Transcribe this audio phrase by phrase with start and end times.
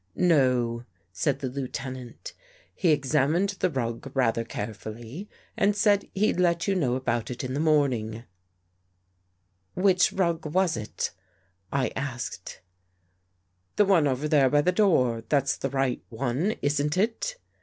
[0.39, 2.33] ""No," said the Lieutenant."
[2.73, 7.53] He examined the rug rather carefully and said he'd let you know about it in
[7.53, 8.23] the morning."
[9.75, 10.13] 76 THE FACE UNDER THE PAINT" Which
[10.47, 11.11] rug was it?"
[11.83, 12.61] I asked."
[13.75, 15.21] The one over there by the door.
[15.29, 17.35] That was the right one, wasn't it?"